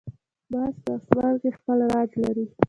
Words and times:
باز 0.51 0.73
په 0.83 0.91
آسمان 0.99 1.33
کې 1.41 1.49
خپل 1.57 1.77
راج 1.93 2.09
لري 2.23 2.45